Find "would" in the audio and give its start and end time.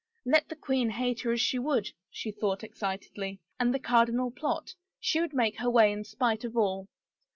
1.59-1.91, 5.21-5.31